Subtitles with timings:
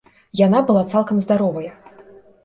[0.39, 1.71] Яна была цалкам здаровая.